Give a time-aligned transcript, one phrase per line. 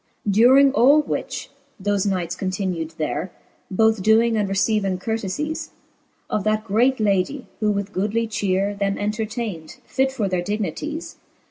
[0.25, 0.31] V.
[0.31, 3.31] During all which, thofe knights continu'd there,
[3.69, 5.69] Both doing and receiving curtefies
[6.27, 11.17] Of that great ladie, who with goodly chere Them entertayn'd, fit for their dignities.